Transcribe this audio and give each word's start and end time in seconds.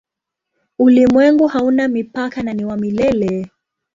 Ulimwengu 0.79 1.47
hauna 1.47 1.87
mipaka 1.87 2.43
na 2.43 2.53
ni 2.53 2.65
wa 2.65 2.77
milele. 2.77 3.49